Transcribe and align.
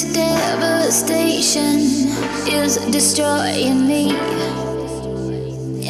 This 0.00 0.14
devastation 0.14 1.76
is 2.48 2.78
destroying 2.90 3.86
me. 3.86 4.16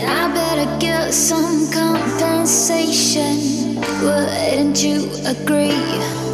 I 0.00 0.33
better 0.35 0.81
get 0.81 1.14
some 1.14 1.71
compensation. 1.71 3.76
Wouldn't 4.02 4.83
you 4.83 5.09
agree? 5.26 6.30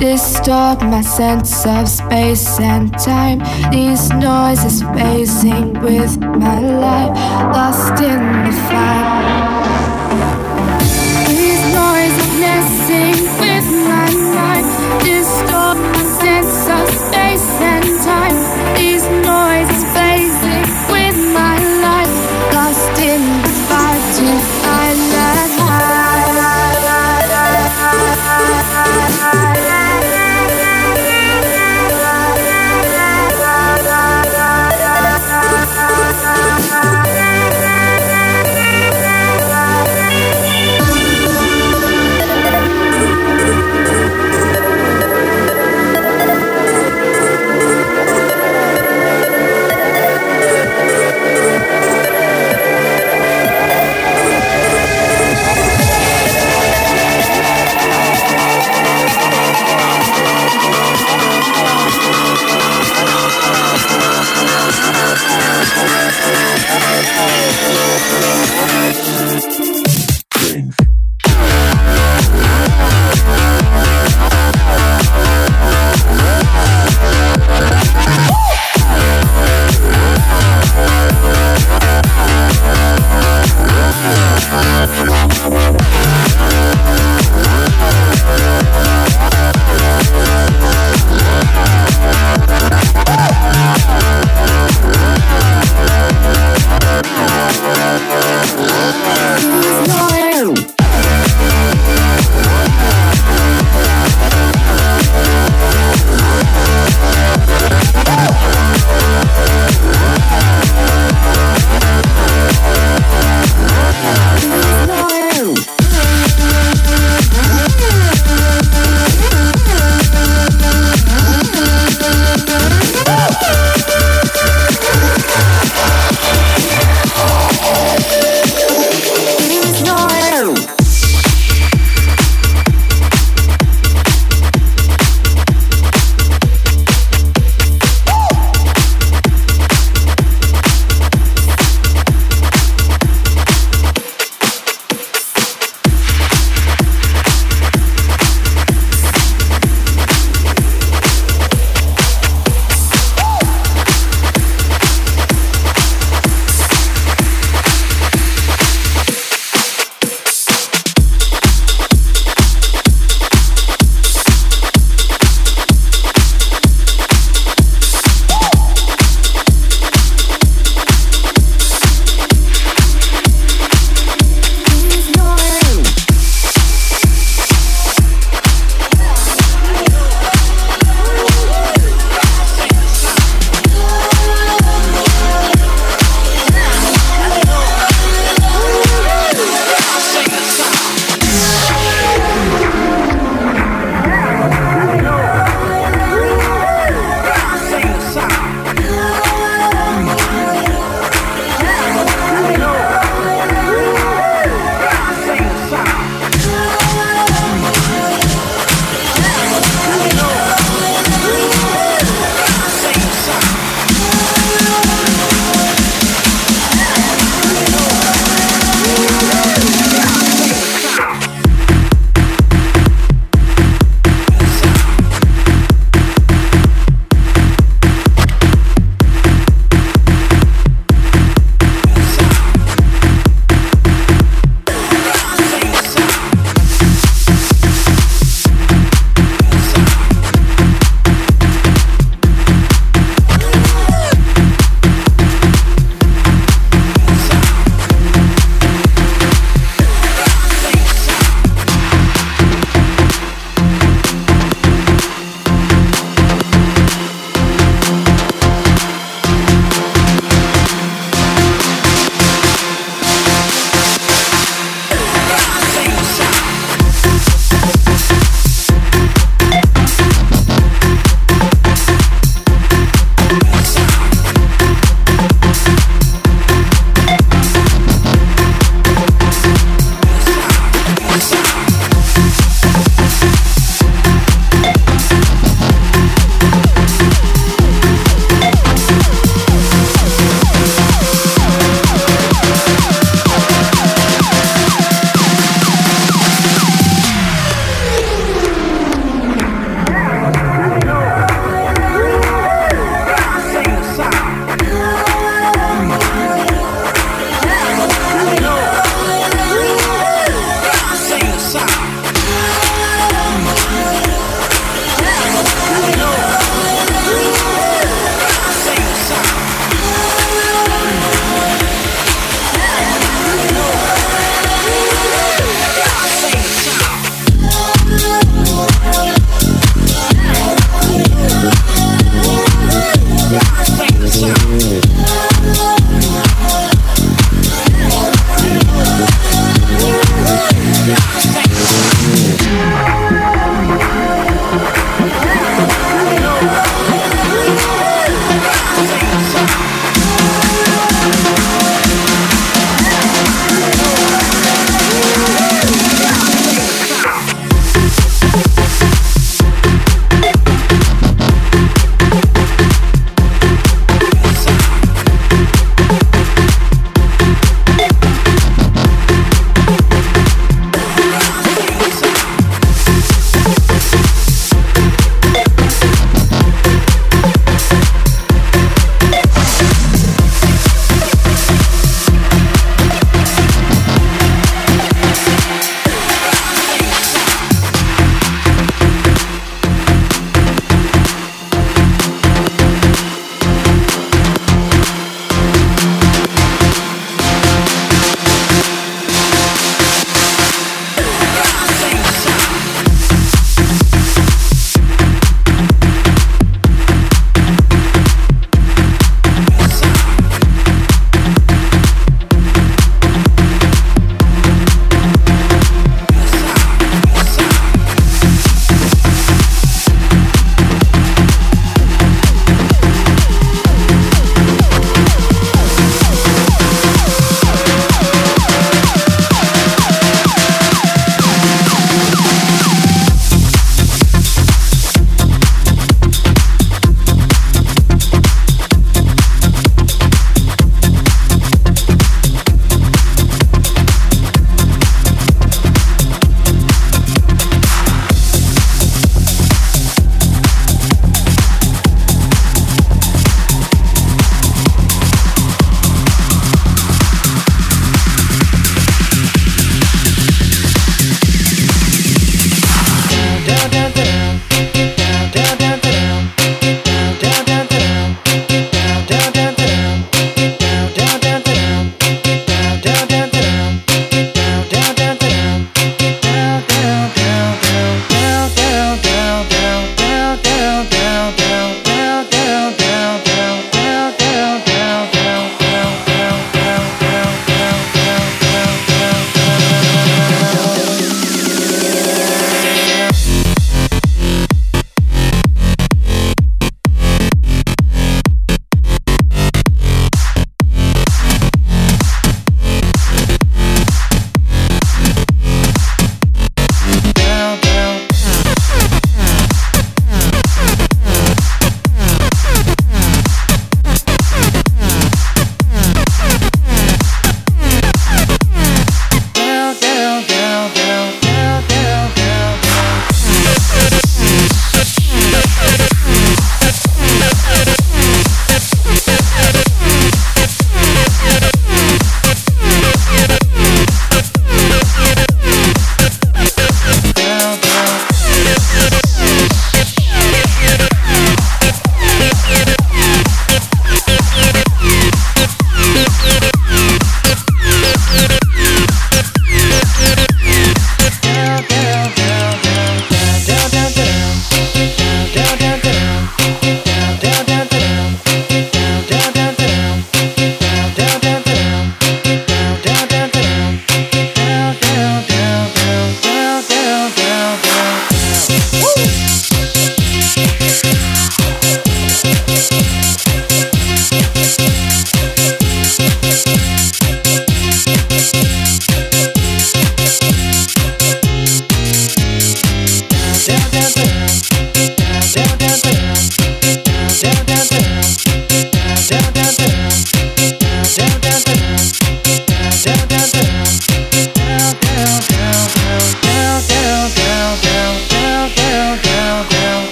Distort 0.00 0.80
my 0.80 1.02
sense 1.02 1.66
of 1.66 1.86
space 1.86 2.58
and 2.58 2.90
time. 2.98 3.38
These 3.70 4.08
noises 4.10 4.82
phasing 4.82 5.80
with 5.82 6.18
my 6.18 6.58
life, 6.58 7.14
lost 7.54 8.02
in 8.02 8.20
the 8.44 8.52
fire. 8.68 9.89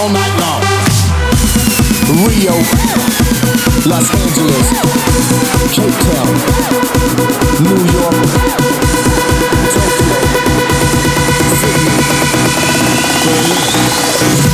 all 0.00 0.08
night 0.08 0.34
long. 0.40 0.62
Rio, 2.24 2.54
Los 3.84 4.08
Angeles, 4.14 4.72
Cape 5.74 5.98
Town, 6.08 6.34
New 7.60 7.80
York, 7.92 8.16
Tokyo, 9.74 10.16
Sydney, 11.60 11.98
Berlin. 13.26 14.49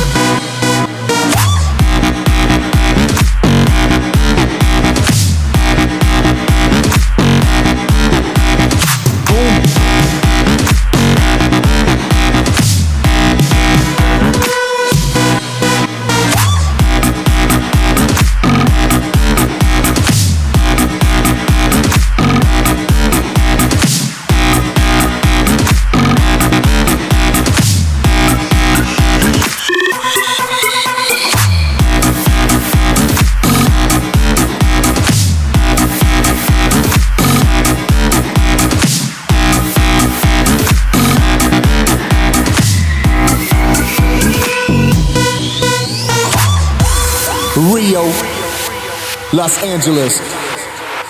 Los 49.47 49.63
Angeles, 49.63 50.21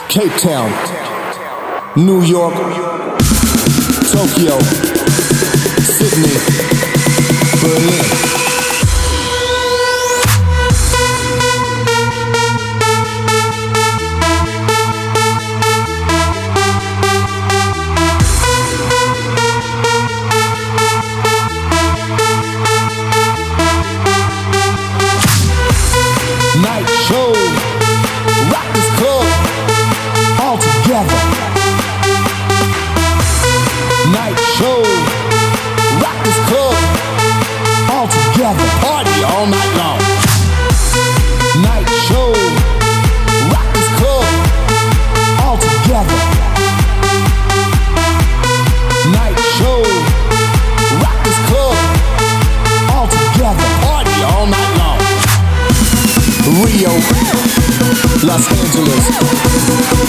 Cape 0.09 0.29
Town, 0.39 0.71
New 1.95 2.21
York, 2.21 2.53
Tokyo, 4.11 4.59
Sydney. 5.81 6.76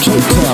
Cape 0.01 0.17
Town. 0.17 0.48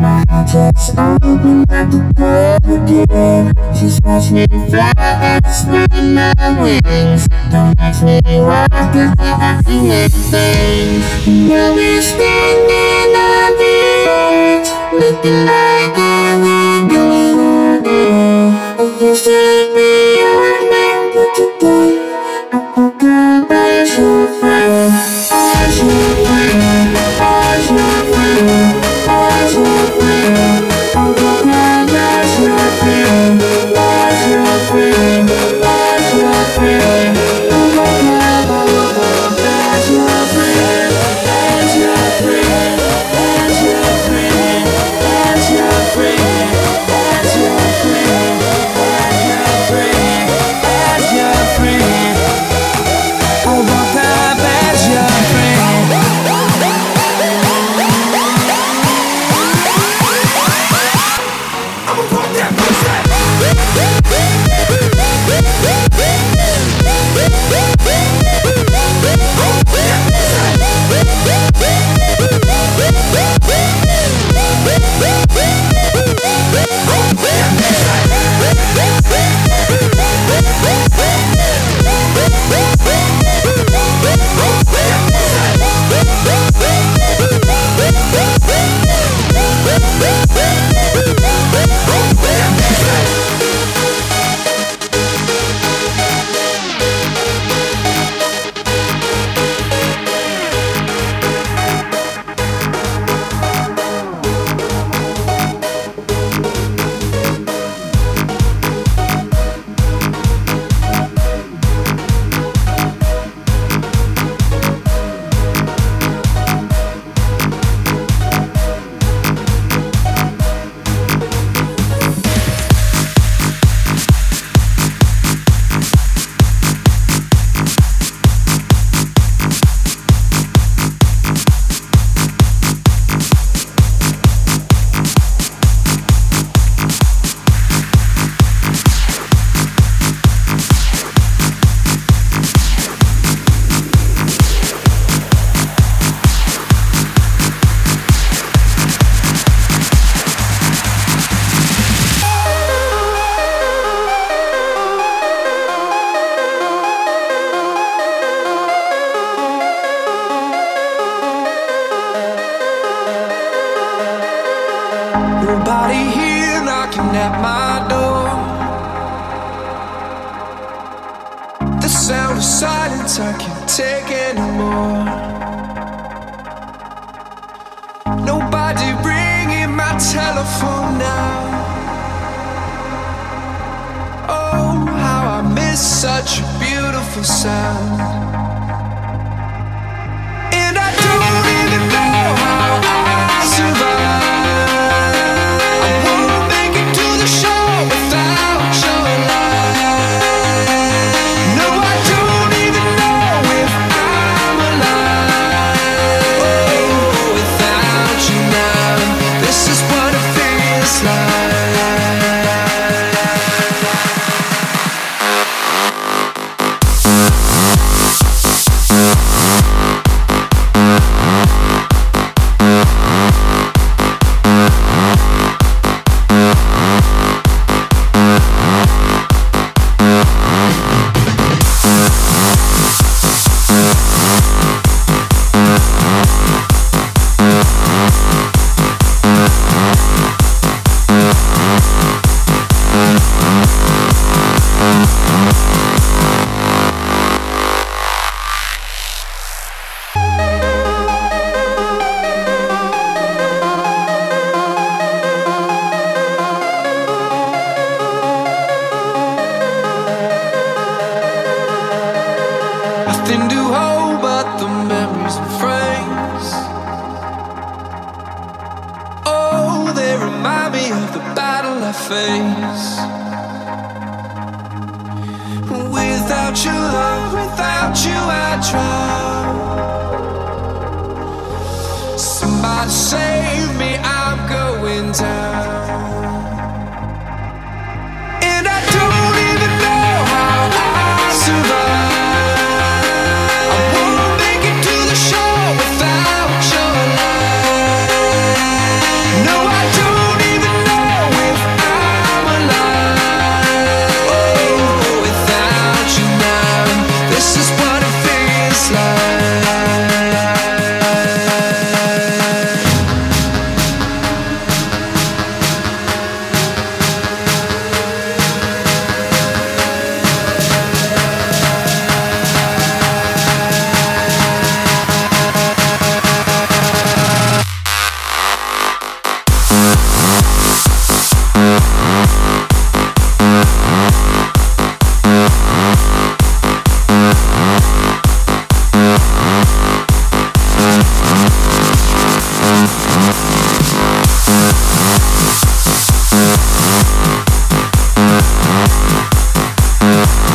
My 0.00 0.24
heart 0.28 0.46
just 0.46 0.90
opened 0.98 1.70
up 1.72 1.90
the 1.90 2.00
door 2.14 2.56
again 2.76 3.54
Just 3.72 4.02
me 4.30 4.46
fly, 4.68 5.40
spread 5.50 5.90
my 5.92 6.34
wings 6.60 7.28
Don't 7.50 7.78
me 8.02 8.20
I 8.28 9.62
feel 9.64 9.90
anything 9.90 11.48
Now 11.48 11.74
we're 11.74 12.02
standing 12.02 13.16
on 13.16 13.52
the 13.56 13.74
edge 14.10 14.68
Looking 14.92 15.46
like 15.46 15.81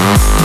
Thank 0.07 0.36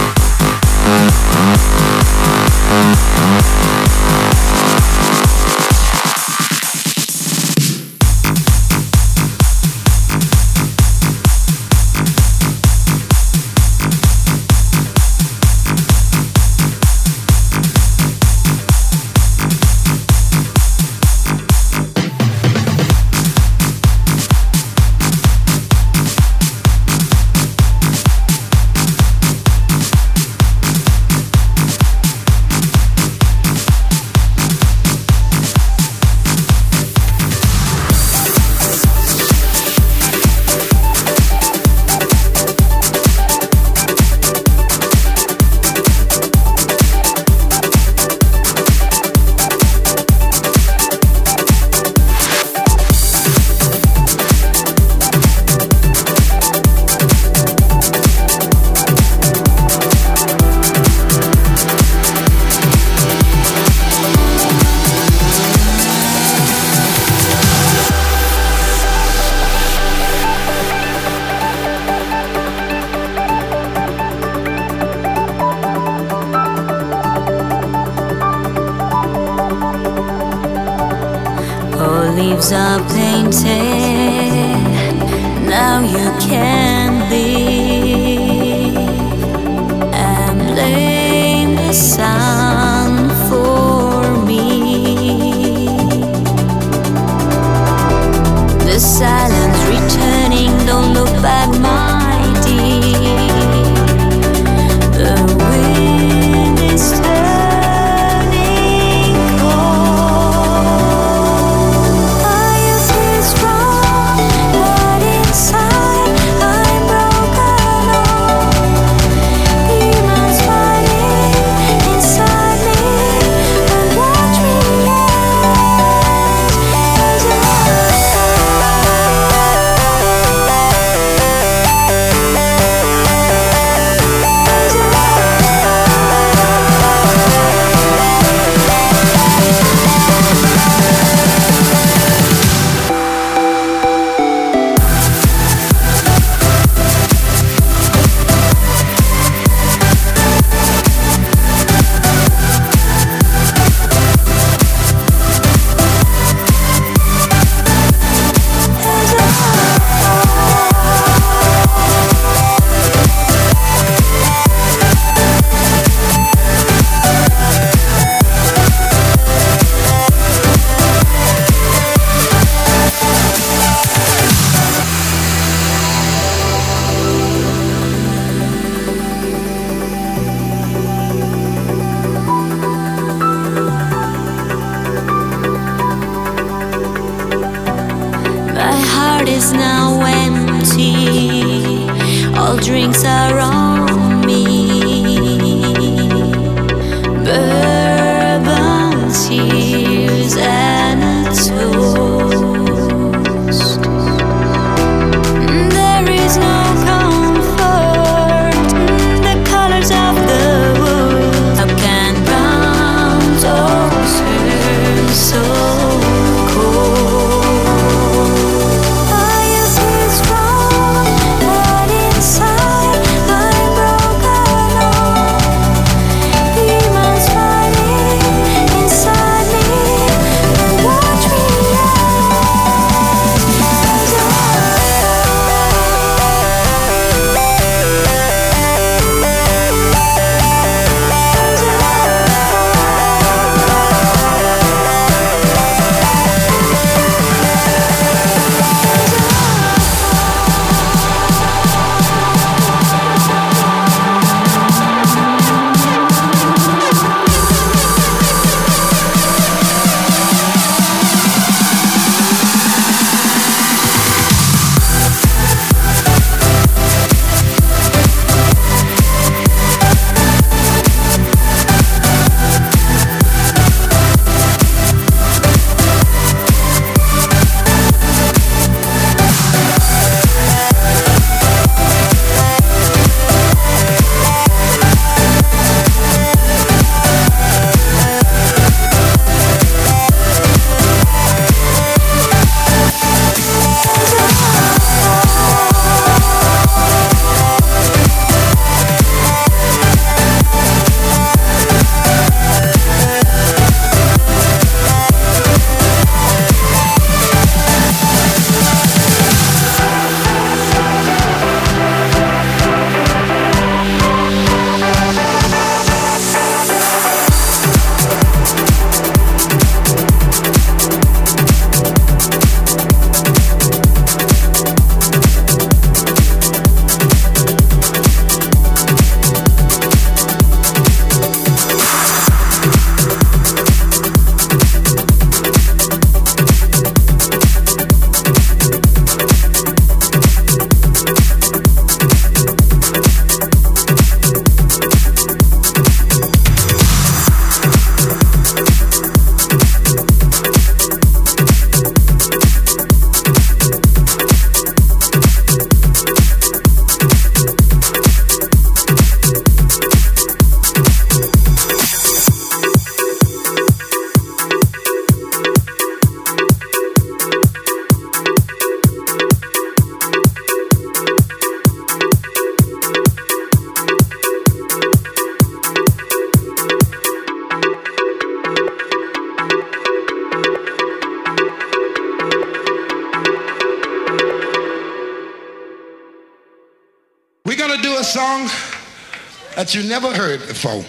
you 389.74 389.82
never 389.84 390.12
heard 390.12 390.40
before. 390.40 390.84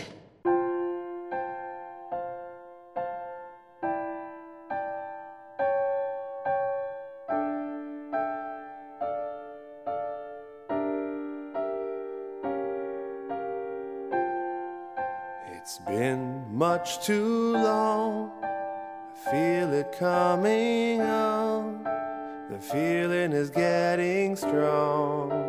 It's 15.55 15.77
been 15.87 16.43
much 16.53 17.05
too 17.05 17.53
long. 17.53 18.31
I 18.43 19.31
feel 19.31 19.73
it 19.73 19.93
coming 19.97 20.99
on. 21.01 21.83
The 22.49 22.59
feeling 22.59 23.31
is 23.31 23.49
getting 23.49 24.35
strong. 24.35 25.42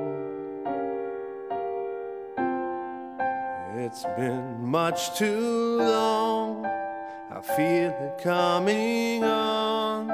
It's 3.87 4.05
been 4.16 4.64
much 4.64 5.14
too 5.18 5.76
long. 5.76 6.64
I 6.64 7.43
feel 7.43 7.91
it 7.91 8.18
coming 8.22 9.22
on. 9.22 10.07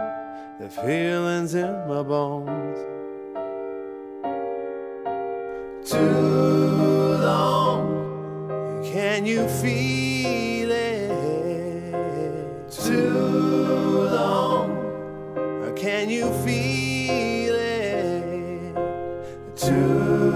The 0.58 0.68
feelings 0.68 1.54
in 1.54 1.86
my 1.86 2.02
bones. 2.02 2.78
Too 5.88 7.16
long. 7.28 8.82
Can 8.92 9.24
you 9.24 9.46
feel 9.46 10.72
it? 10.72 12.70
Too 12.72 14.08
long. 14.18 14.74
Can 15.76 16.10
you 16.10 16.28
feel 16.42 17.54
it? 17.54 18.74
Too 19.54 20.29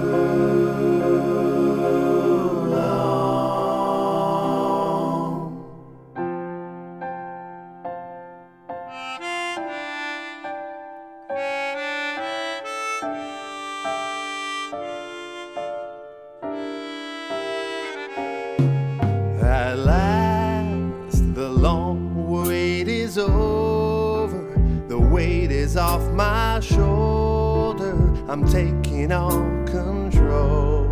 I'm 28.34 28.44
taking 28.50 29.12
all 29.12 29.44
control. 29.64 30.88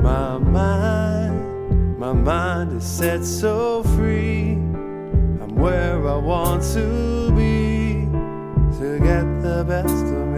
My 0.00 0.38
mind, 0.38 1.98
my 1.98 2.14
mind 2.14 2.72
is 2.72 2.86
set 2.86 3.22
so 3.22 3.82
free. 3.82 4.52
I'm 4.52 5.54
where 5.56 6.08
I 6.08 6.16
want 6.16 6.62
to 6.72 7.30
be 7.32 8.06
to 8.78 8.98
get 8.98 9.42
the 9.42 9.62
best 9.68 10.06
of 10.06 10.28
me. 10.28 10.29